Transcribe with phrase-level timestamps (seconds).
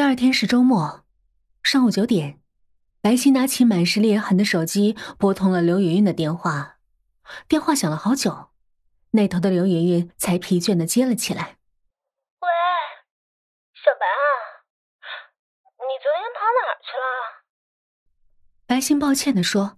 [0.00, 1.04] 第二天是周末，
[1.62, 2.40] 上午九点，
[3.02, 6.78] 白昕拿起满是裂痕的手机，拨通了刘云云的电话。
[7.46, 8.48] 电话响了好久，
[9.10, 11.58] 那头的刘云云才疲倦的接了起来
[12.40, 12.48] ：“喂，
[13.74, 14.24] 小白啊，
[15.76, 17.44] 你昨天跑哪儿去了？”
[18.66, 19.76] 白昕抱歉的说：“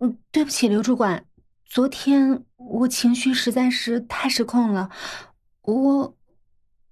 [0.00, 1.26] 嗯，对不起，刘主管，
[1.66, 4.88] 昨天我情绪实在是太失控了，
[5.60, 6.16] 我，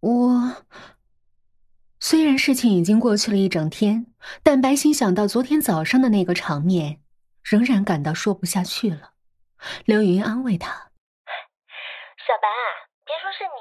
[0.00, 0.66] 我。”
[2.00, 4.06] 虽然事情已经过去了一整天，
[4.42, 7.02] 但白昕想到昨天早上的那个场面，
[7.42, 9.14] 仍然感到说不下去了。
[9.84, 10.70] 刘云安慰他
[12.22, 12.48] ：“小白，
[13.04, 13.60] 别说是你，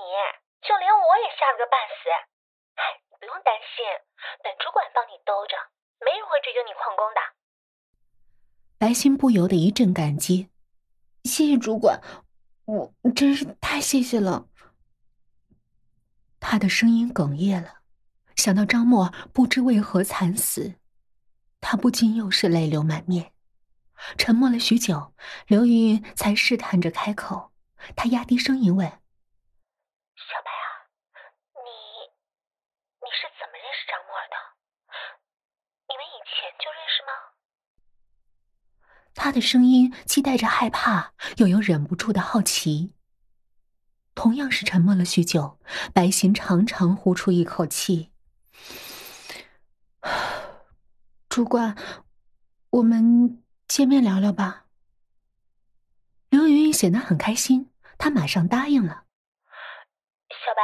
[0.61, 2.09] 就连我也吓了个半死。
[2.75, 2.83] 哎，
[3.19, 3.83] 不用担心，
[4.43, 5.57] 本主管帮你兜着，
[6.05, 7.21] 没人会追究你旷工的。”
[8.77, 10.49] 白昕不由得一阵感激
[11.25, 11.99] ：“谢谢主管，
[12.65, 14.47] 我真是太谢谢了。”
[16.39, 17.76] 他的声音哽咽了。
[18.37, 20.75] 想到张默不知为何惨死，
[21.59, 23.33] 他不禁又是泪流满面。
[24.15, 25.13] 沉默了许久，
[25.47, 27.51] 刘云云才试探着开口，
[27.95, 28.87] 她压低声音问
[30.15, 30.69] ：“小白啊，
[31.65, 31.69] 你
[33.01, 34.37] 你是怎么认识张默的？
[35.89, 37.09] 你们以前就认识吗？”
[39.15, 42.93] 他的声音既带着害怕，又有忍不住的好奇。
[44.13, 45.59] 同样是沉默了许久，
[45.91, 48.11] 白行长长呼出一口气。
[51.29, 51.75] 主管，
[52.69, 54.65] 我们见面聊聊吧。
[56.29, 59.05] 刘云云显得很开心，她马上答应了。
[60.29, 60.61] 小白，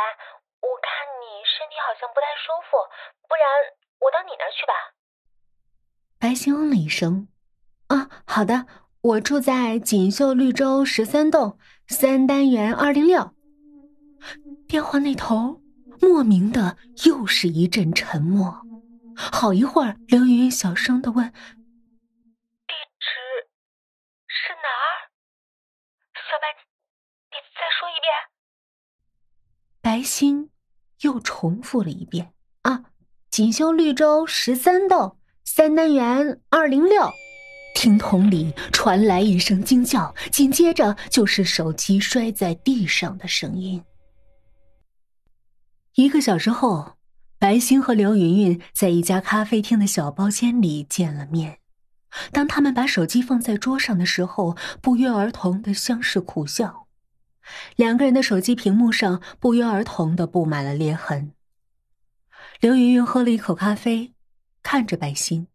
[0.62, 2.78] 我看你身体好像不太舒服，
[3.28, 3.44] 不然
[4.00, 4.74] 我到你那儿去吧。
[6.20, 7.28] 白昕嗯了一声，
[7.88, 8.68] 啊，好的，
[9.02, 13.34] 我住在锦绣绿洲十三栋三单元二零六。
[14.68, 15.63] 电话那头。
[16.04, 18.62] 莫名的又是一阵沉默，
[19.16, 23.08] 好一会儿，刘云云小声的问：“地址
[24.28, 25.08] 是哪儿？”
[26.14, 26.48] 小白，
[27.32, 28.12] 你再说一遍。
[29.82, 30.50] 白昕
[31.02, 32.84] 又重复了一遍：“啊，
[33.32, 37.10] 锦绣绿洲十三栋三单元二零六。”
[37.76, 43.84] 听筒里传来一声惊叫，紧接着就是手机摔在地上的声音。
[45.96, 46.98] 一个小时后，
[47.38, 51.60] 白星和刘云云在一家咖啡厅的小包间里见了面。
[52.32, 56.88] 当他们把手机放在桌上的时候，不约而同的相视苦笑。
[57.76, 61.34] 两个人的手机屏幕上不约而同的布满了裂痕。
[62.60, 64.14] 刘云云喝了一口咖啡，
[64.64, 65.46] 看着白星：“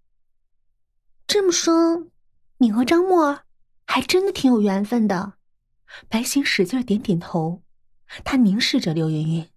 [1.27, 2.07] 这么说，
[2.59, 3.41] 你和张默
[3.87, 5.33] 还真的挺有缘分的。”
[6.09, 7.63] 白星使劲点点头，
[8.23, 9.49] 他凝视着刘云云。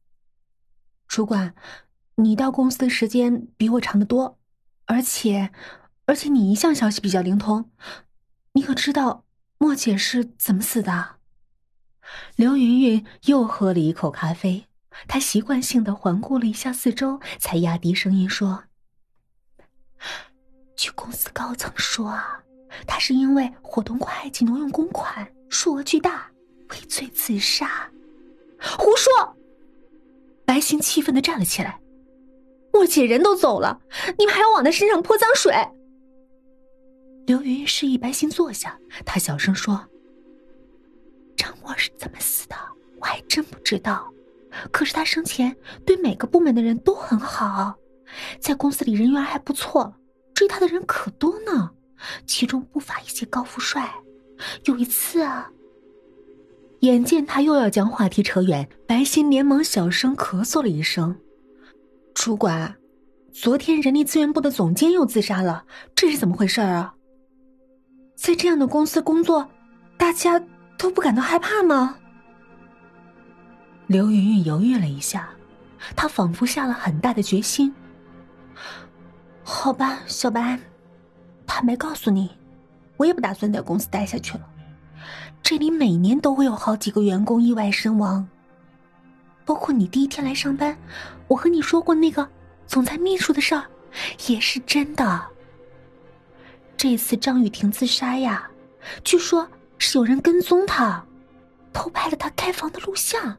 [1.12, 1.54] 主管，
[2.16, 4.40] 你到公司的时间比我长得多，
[4.86, 5.52] 而且，
[6.06, 7.70] 而且你一向消息比较灵通，
[8.54, 9.26] 你可知道
[9.58, 11.18] 莫姐是怎么死的？
[12.38, 14.68] 刘云云又喝了一口咖啡，
[15.06, 18.64] 她习惯性的环顾了一下四周，才压低声音说
[20.78, 22.42] ：“据公司高层说啊，
[22.88, 26.32] 她是因为活动会计挪用公款，数额巨大，
[26.70, 27.92] 畏罪自杀。”
[28.80, 29.36] 胡说！
[30.52, 31.80] 白昕气愤的站了起来，
[32.74, 33.80] 莫姐人都走了，
[34.18, 35.56] 你们还要往她身上泼脏水？
[37.26, 39.82] 刘云示意白昕坐下，她小声说
[41.38, 42.56] ：“张默是怎么死的，
[43.00, 44.12] 我还真不知道。
[44.74, 47.74] 可是他生前对每个部门的人都很好，
[48.42, 49.96] 在公司里人缘还不错，
[50.34, 51.72] 追他的人可多呢，
[52.28, 53.90] 其中不乏一些高富帅。
[54.66, 55.50] 有一次啊。”
[56.82, 61.16] 眼见他又要将话题扯远，白昕连忙小声咳嗽了一声
[62.16, 62.76] ：“主管，
[63.32, 66.96] 昨天人力资源部的总监又自杀了，这是怎么回事啊？
[68.16, 69.48] 在这样的公司工作，
[69.96, 70.42] 大家
[70.76, 71.98] 都不感到害怕吗？”
[73.86, 75.30] 刘云云犹豫了一下，
[75.96, 77.72] 她仿佛下了很大的决心
[79.46, 80.60] ：“好吧，小白，
[81.46, 82.32] 他没告诉你，
[82.98, 84.48] 我也不打算在公司待下去了。”
[85.44, 88.26] 这里每年都会有好几个员工意外身亡，
[89.44, 90.78] 包括你第一天来上班，
[91.28, 92.28] 我和你说过那个
[92.68, 93.66] 总裁秘书的事儿，
[94.28, 95.22] 也是真的。
[96.78, 98.50] 这次张雨婷自杀呀，
[99.04, 99.46] 据说
[99.78, 101.04] 是有人跟踪她，
[101.74, 103.36] 偷拍了她开房的录像，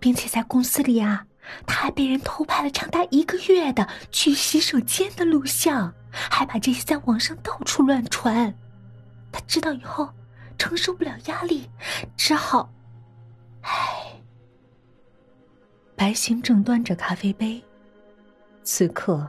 [0.00, 1.24] 并且在公司里啊，
[1.64, 8.52] 她还被人偷拍了长达一个月的去洗手间的录像，还把这些在网上到处乱传。
[9.30, 10.08] 他知道以后。
[10.60, 11.70] 承受不了压力，
[12.18, 12.70] 只好。
[13.62, 13.70] 唉。
[15.96, 17.64] 白昕正端着咖啡杯，
[18.62, 19.26] 此刻，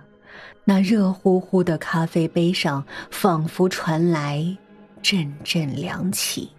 [0.66, 4.58] 那热乎乎的咖啡杯上仿佛传来
[5.02, 6.52] 阵阵凉气。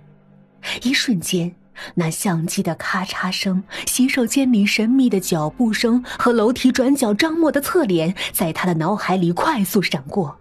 [0.82, 1.54] 一瞬间，
[1.94, 10.38] 那相机的咔嚓声、洗手间里神秘的脚步声和楼梯转角张默的侧脸，在他的脑海里快速闪过。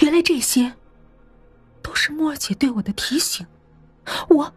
[0.00, 0.74] 原来这些，
[1.82, 3.46] 都是莫姐对我的提醒。
[4.28, 4.52] 我，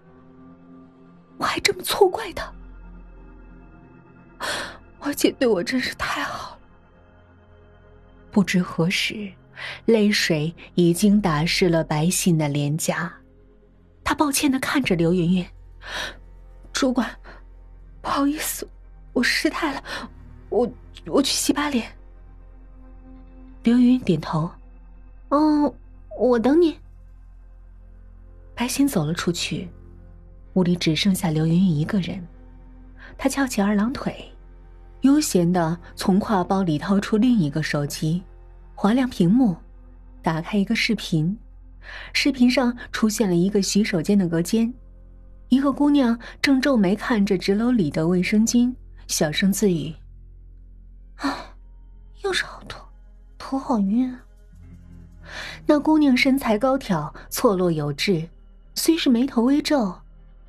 [1.38, 2.52] 我还这么错怪他，
[5.00, 6.60] 我姐对我真是太好了。
[8.32, 9.32] 不知何时，
[9.86, 13.12] 泪水已经打湿了白信的脸颊。
[14.04, 15.46] 他抱歉的看着刘云云，
[16.74, 17.10] 主管，
[18.02, 18.68] 不好意思，
[19.14, 19.84] 我失态了，
[20.50, 20.70] 我
[21.08, 21.92] 我去洗把脸。
[23.64, 24.52] 刘云云点头，
[25.30, 25.74] 嗯，
[26.20, 26.78] 我等你。
[28.56, 29.70] 白歆走了出去，
[30.54, 32.26] 屋里只剩下刘云云一个人。
[33.18, 34.16] 他翘起二郎腿，
[35.02, 38.24] 悠闲的从挎包里掏出另一个手机，
[38.74, 39.56] 划亮屏幕，
[40.22, 41.38] 打开一个视频。
[42.14, 44.74] 视频上出现了一个洗手间的隔间，
[45.50, 48.74] 一个姑娘正皱眉看着纸篓里的卫生巾，
[49.08, 49.94] 小声自语
[51.18, 51.32] ：“唉，
[52.24, 52.80] 又是好吐，
[53.38, 54.22] 头好晕啊。”
[55.68, 58.28] 那姑娘身材高挑，错落有致，
[58.76, 60.02] 虽是眉头微皱，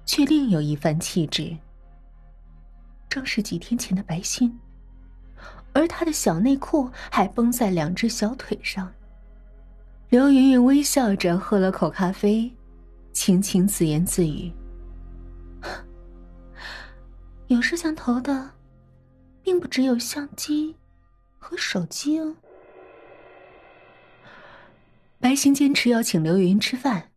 [0.05, 1.56] 却另有一番气质。
[3.08, 4.52] 正是几天前的白歆，
[5.73, 8.93] 而她的小内裤还绷在两只小腿上。
[10.11, 12.52] 刘云云微笑着喝了口咖啡，
[13.12, 14.52] 轻轻自言自语
[17.49, 18.50] ：“有摄像头的，
[19.43, 20.76] 并不只有相机
[21.38, 22.34] 和手机哦。”
[25.19, 27.11] 白歆坚持要请刘云云吃饭，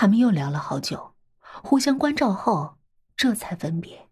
[0.00, 2.78] 他们又聊了好久，互相关照后，
[3.16, 4.06] 这才分别。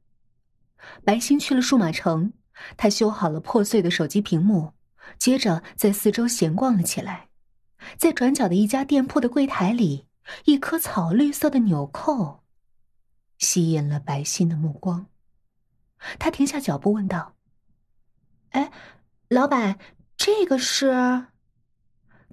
[1.05, 2.33] 白歆去了数码城，
[2.77, 4.73] 他修好了破碎的手机屏幕，
[5.17, 7.29] 接着在四周闲逛了起来。
[7.97, 10.09] 在转角的一家店铺的柜台里，
[10.47, 12.43] 一颗草绿色的纽扣
[13.39, 15.07] 吸引了白心的目光。
[16.19, 17.37] 他停下脚步问道
[18.51, 18.73] ：“哎，
[19.29, 19.79] 老板，
[20.17, 21.29] 这个是？”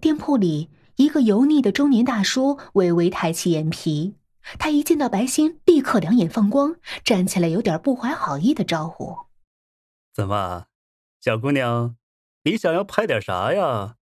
[0.02, 4.16] 店铺里一个油腻的中年大叔微微抬起眼皮，
[4.60, 9.18] 他一见到白歆，立刻两眼放光，站起来，有点不怀好意的招呼
[10.14, 10.66] ：“怎么，
[11.20, 11.96] 小姑娘，
[12.44, 13.96] 你想要拍点啥呀？”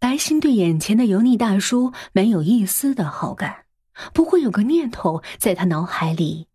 [0.00, 3.66] 白歆对眼前的油腻大叔没有一丝的好感，
[4.14, 6.48] 不过有个念头在他脑海里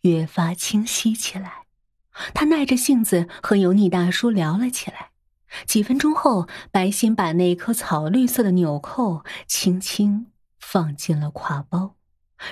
[0.00, 1.66] 越发清晰起来。
[2.32, 5.10] 他耐着性子和油腻大叔聊了起来。
[5.64, 10.26] 几分钟后，白心把那颗草绿色的纽扣轻轻
[10.58, 11.96] 放进了挎包，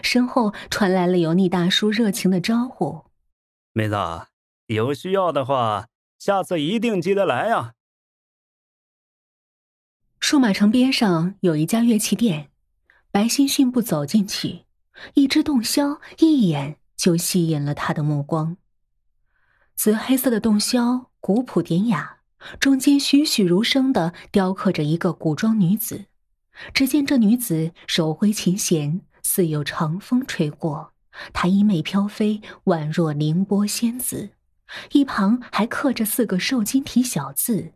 [0.02, 3.04] 身后传来了油腻大叔热情的招呼
[3.72, 3.96] ：“妹子，
[4.66, 7.74] 有需要的话，下次一定记得来呀。”
[10.20, 12.50] 数码城边上有一家乐器店，
[13.10, 14.64] 白心迅步走进去，
[15.12, 18.56] 一只洞箫一眼就吸引了他的目光。
[19.74, 22.20] 紫黑色的洞箫古朴典雅，
[22.60, 26.06] 中间栩栩如生的雕刻着一个古装女子。
[26.72, 30.92] 只见这女子手挥琴弦，似有长风吹过，
[31.32, 34.30] 她衣袂飘飞，宛若凌波仙子。
[34.92, 37.72] 一旁还刻着四个瘦金体小字。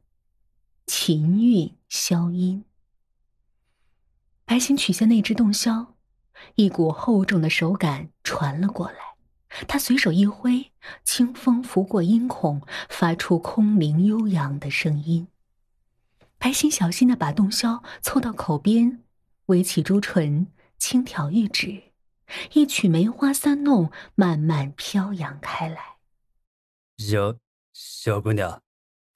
[0.87, 2.65] 琴韵箫音。
[4.45, 5.89] 白歆取下那只洞箫，
[6.55, 9.08] 一股厚重的手感传了过来。
[9.67, 10.73] 他随手一挥，
[11.05, 15.29] 清风拂过音孔，发出空灵悠扬的声音。
[16.39, 19.03] 白心小心的把洞箫凑到口边，
[19.47, 21.83] 微起朱唇，轻挑玉指，
[22.53, 25.97] 一曲梅花三弄慢慢飘扬开来。
[26.99, 27.37] 小
[27.73, 28.63] 小姑娘。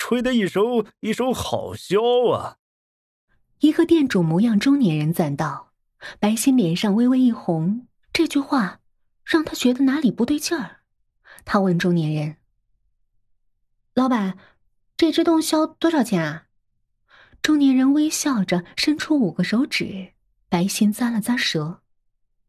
[0.05, 2.57] 吹的一首一首好箫啊！
[3.61, 5.73] 一个店主模样中年人赞道。
[6.19, 8.81] 白心脸上微微一红，这句话
[9.25, 10.81] 让他觉得哪里不对劲儿。
[11.45, 12.37] 他问中年人
[13.95, 14.39] ：“老板，
[14.97, 16.47] 这只洞箫多少钱啊？”
[17.43, 20.13] 中年人微笑着伸出五个手指。
[20.49, 21.81] 白心咂了咂舌，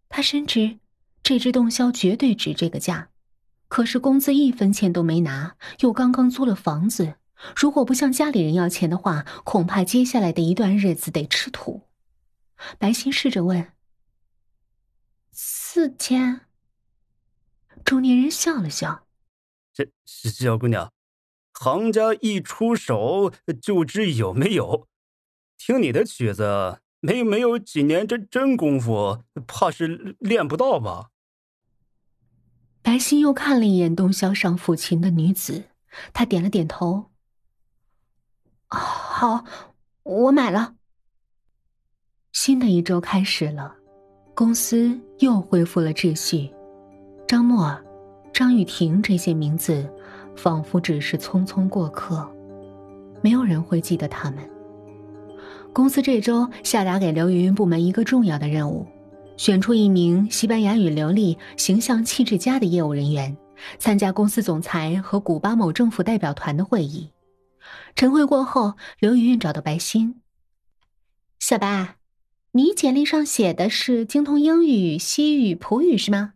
[0.10, 0.80] 他深知
[1.24, 3.08] 这只洞箫绝对值这个价，
[3.70, 7.16] 可是工资一分钱都没拿，又刚刚租了房子。
[7.56, 11.88] 如果不向家里人要钱的话，恐怕接下来的一段日子得吃土。
[12.78, 13.72] 白心试着问
[15.32, 16.42] ：“四千？”
[17.94, 19.06] 中年人笑了笑
[19.72, 20.92] ：“这小姑娘，
[21.52, 23.32] 行家一出手
[23.62, 24.88] 就知有没有。
[25.60, 31.12] 听你的曲子，没没有几年这真功夫，怕是练不到吧？”
[32.82, 35.66] 白皙又看了一眼洞箫上抚琴的女子，
[36.14, 37.12] 她点了点头。
[38.70, 39.46] 好，
[40.02, 40.78] 我买了。
[42.32, 43.76] 新的一周开始了，
[44.34, 46.52] 公司又恢复了秩序。
[47.34, 47.76] 张默、
[48.32, 49.92] 张雨婷这些名字，
[50.36, 52.32] 仿佛只是匆匆过客，
[53.24, 54.48] 没有人会记得他们。
[55.74, 58.86] 公司这周下达给刘云云部门一个重要的任务：
[59.36, 63.36] 选出一名西班牙语流利、形象气质佳的业务人员，
[63.80, 67.10] 参加公司总裁和古巴某政府代表团的会议。
[67.96, 70.22] 晨会过后，刘云云找到白昕
[71.42, 71.96] ：“小白。”
[72.54, 76.34] 你简历上写的是精通英语、西语、普语是吗？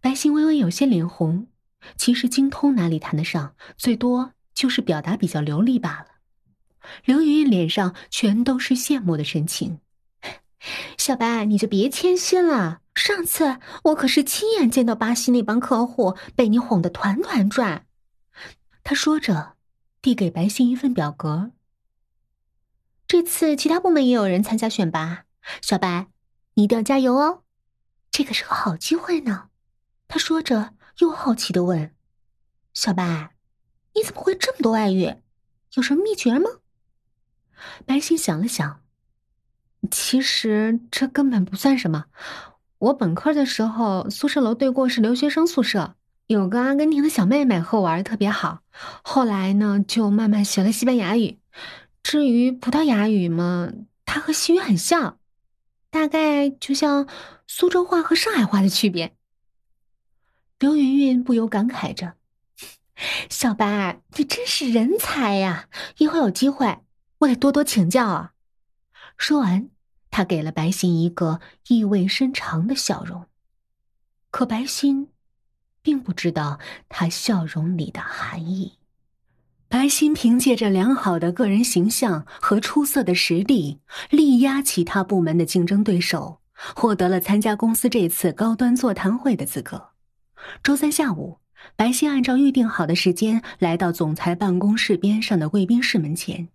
[0.00, 1.48] 白昕微微有些脸红。
[1.96, 6.06] 其实精通哪里谈得上，最多就是表达比较流利罢了。
[7.04, 9.80] 刘云云脸上全都是羡慕的神情。
[10.96, 12.80] 小白，你就别谦虚了。
[12.94, 17.86] 上次我可是亲眼见到巴西那帮客户被你哄得团团转。
[18.82, 19.54] 他说着，
[20.02, 21.52] 递给白昕一份表格。
[23.06, 25.24] 这次其他部门也有人参加选拔，
[25.62, 26.08] 小白，
[26.54, 27.44] 你一定要加油哦！
[28.10, 29.47] 这个是个好机会呢。
[30.08, 31.94] 他说着，又好奇的问
[32.72, 33.34] ：“小白，
[33.94, 35.14] 你怎么会这么多外语？
[35.74, 36.48] 有什么秘诀吗？”
[37.84, 38.80] 白昕想了想，
[39.90, 42.06] 其实这根本不算什么。
[42.78, 45.94] 我本科的时候，宿舍楼对过是留学生宿舍，
[46.26, 48.60] 有个阿根廷的小妹妹和我玩的特别好。
[49.02, 51.38] 后来呢，就慢慢学了西班牙语。
[52.02, 53.70] 至于葡萄牙语嘛，
[54.06, 55.18] 它和西语很像，
[55.90, 57.06] 大概就像
[57.46, 59.14] 苏州话和上海话的区别。
[60.58, 62.14] 刘云云不由感慨着
[63.30, 65.68] ：“小白，你真是人才呀！
[65.98, 66.78] 以后有机会，
[67.18, 68.32] 我得多多请教啊。”
[69.16, 69.68] 说完，
[70.10, 73.26] 他给了白昕一个意味深长的笑容。
[74.32, 75.08] 可白昕
[75.80, 78.78] 并不知道他笑容里的含义。
[79.68, 83.78] 白昕凭借着良好的个人形象和出色的实力，
[84.10, 86.40] 力压其他部门的竞争对手，
[86.74, 89.90] 获得了参加公司这次高端座谈会的资格。
[90.62, 91.38] 周三下午，
[91.76, 96.48] 白昕按照预定好的时间来到总裁办公室边上的贵宾室门前。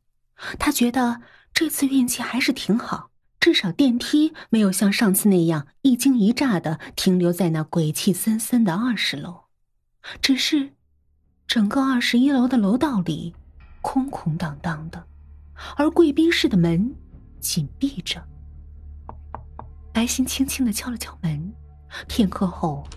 [0.58, 1.22] 他觉得
[1.54, 3.10] 这次运气还是挺好，
[3.40, 9.46] 至少电梯没有像上次那样一惊一乍的停留在那鬼气森森的二十楼。
[10.22, 10.72] 只是。
[11.46, 13.36] 整个二十一楼的楼道里，
[13.82, 15.06] 空空荡荡的，
[15.76, 16.96] 而贵宾室的门
[17.40, 18.24] 紧闭着。
[19.92, 21.54] 白昕轻轻的敲了敲门，
[22.08, 22.88] 片刻后，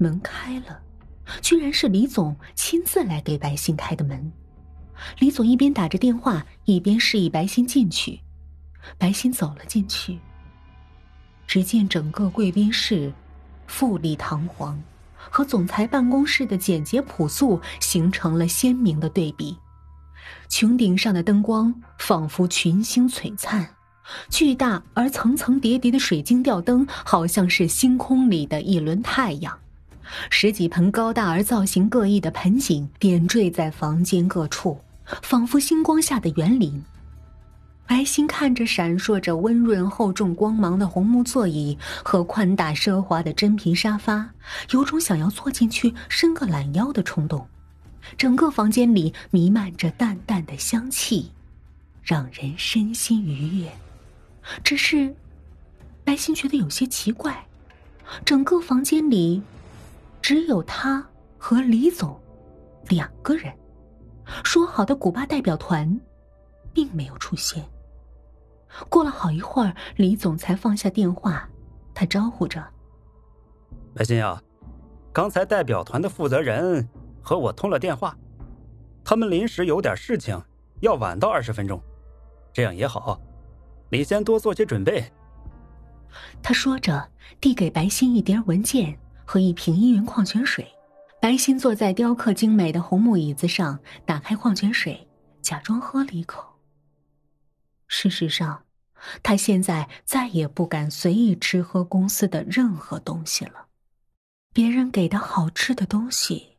[0.00, 0.80] 门开了，
[1.42, 4.32] 居然是李总亲自来给白昕开的门。
[5.18, 8.18] 李总一边打着电话，一边示意白昕进去。
[8.96, 10.18] 白昕走了进去，
[11.46, 13.12] 只见整个贵宾室
[13.66, 14.82] 富丽堂皇。
[15.32, 19.54] 和总裁办公室的简洁朴素形成了鲜明的对比，
[20.48, 23.68] 穹顶上的灯光仿佛群星璀璨，
[24.30, 29.56] 巨大而层层叠叠的水晶吊灯好像是星空里的一轮太阳，
[30.30, 34.80] 十几盆高大而造型各异的盆景点缀在房间各处，
[35.22, 36.84] 仿佛星光下的园林。
[37.86, 44.30] 白昕看着闪烁着温润厚重光芒的红木座椅和宽大奢华的真皮沙发，
[44.70, 47.44] 有种想要坐进去伸个懒腰的冲动。
[48.16, 51.32] 整个房间里弥漫着淡淡的香气，
[52.02, 53.72] 让人身心愉悦。
[54.62, 55.12] 只是，
[56.04, 57.44] 白昕觉得有些奇怪，
[58.24, 59.42] 整个房间里
[60.22, 61.04] 只有他
[61.38, 62.18] 和李总
[62.88, 63.52] 两个人，
[64.44, 66.00] 说好的古巴代表团
[66.72, 67.64] 并没有出现。
[68.88, 71.48] 过了好一会儿，李总才放下电话，
[71.92, 72.64] 他招呼着
[73.94, 74.40] ：“白昕呀，
[75.12, 76.88] 刚才代表团的负责人
[77.20, 78.16] 和我通了电话，
[79.04, 80.40] 他们临时有点事情，
[80.80, 81.82] 要晚到二十分钟。
[82.52, 83.20] 这样也好，
[83.90, 85.10] 你先多做些准备。”
[86.42, 87.08] 他说着，
[87.40, 88.96] 递给白心一叠文件
[89.30, 90.66] 和一瓶依云矿泉水。
[91.20, 95.08] 白昕坐在雕刻精美的红木椅子上，打开矿泉水，
[95.40, 96.58] 假装喝了一口。
[97.86, 98.64] 事实上，
[99.22, 103.68] 他现在再也不敢随意吃喝公司的任何东西了。
[104.52, 106.56] 别人给的好吃的东西，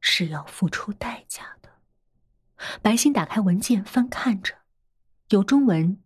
[0.00, 1.68] 是要付出代价的。
[2.80, 4.54] 白昕打开文件翻看着，
[5.28, 5.98] 有中文，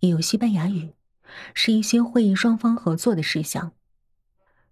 [0.00, 0.92] 也有西班牙语，
[1.54, 3.72] 是一些会议双方合作的事项。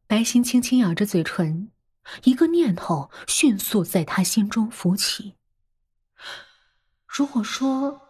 [0.09, 1.71] 白昕轻轻咬着嘴唇，
[2.25, 5.35] 一个念头迅速在他心中浮起：
[7.07, 8.01] 如果说……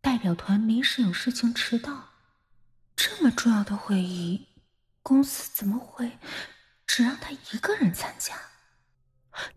[0.00, 2.10] 代表团临时有事情迟到，
[2.94, 4.46] 这么重要的会议，
[5.02, 6.18] 公司怎么会
[6.86, 8.34] 只让他一个人参加？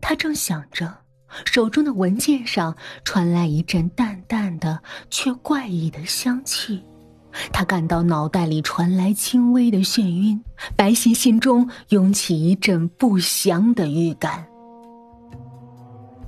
[0.00, 1.04] 他正想着，
[1.46, 6.84] 手中的文件上传来一阵淡淡的却怪异的香气。
[7.52, 10.42] 他感到脑袋里传来轻微的眩晕，
[10.76, 14.46] 白昕心中涌起一阵不祥的预感。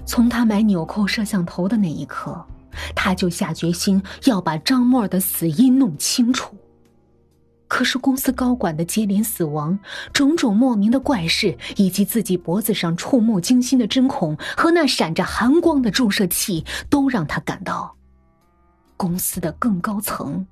[0.07, 2.45] 从他买纽扣摄像头的那一刻，
[2.95, 6.55] 他就下决心要把张默的死因弄清楚。
[7.67, 9.77] 可是公司高管的接连死亡，
[10.13, 17.97] 种种莫名的怪事，以及自己脖子上触目惊心的针孔和那闪着寒光的注射器，都让他感到，
[18.97, 20.47] 公司的更高层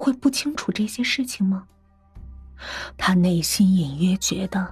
[0.00, 1.64] 会不清楚这些事情吗？
[2.96, 4.66] 他内心隐约觉得，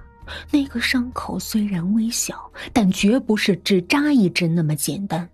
[0.49, 5.29] 那个伤口虽然微小，但绝不是只扎一针那么简单。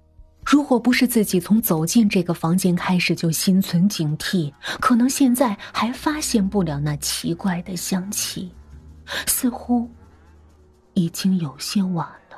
[0.45, 8.51] 如果不是自己从走进这个房间开始就心存警惕，可能现在还发现不了那奇怪的香气。
[9.25, 9.89] 似乎
[10.93, 12.37] 已经有些晚了。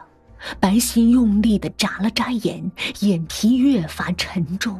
[0.59, 4.79] 白心用力的眨了眨眼，眼皮越发沉重。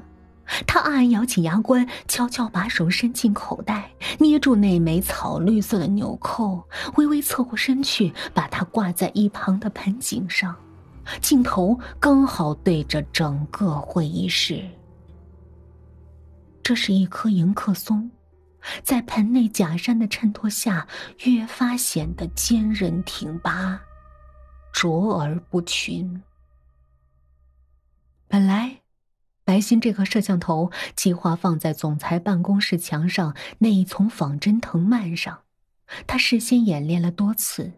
[0.66, 10.56] 他暗暗咬紧牙关，悄悄把手伸进口袋，捏住那枚草绿色的纽扣，微微侧过身去，把它挂在一旁的盆景上。
[11.22, 14.68] 镜头刚好对着整个会议室。
[16.62, 18.12] 这是一棵迎客松，
[18.84, 20.86] 在盆内假山的衬托下，
[21.24, 23.80] 越发显得坚韧挺拔，
[24.74, 26.22] 卓而不群。
[28.28, 28.82] 本来，
[29.48, 35.44] 白昕这颗摄像头计划放在总裁办公室墙上那一丛仿真藤蔓上，
[36.06, 37.72] 他事先演练了多次。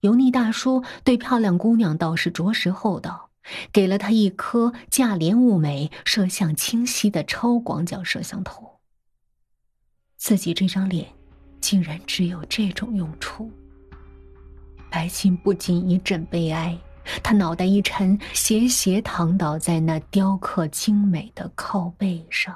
[0.00, 3.28] 油腻大叔对漂亮姑娘倒是着实厚道，
[3.72, 8.80] 给了她一颗价廉物美、摄像清晰的超广角摄像头。
[10.16, 11.06] 自己这张脸，
[11.60, 13.52] 竟然只有这种用处。
[14.90, 16.78] 白昕不禁一阵悲哀，
[17.22, 22.54] 他脑袋一沉，斜斜躺倒在那雕刻精美的靠背上。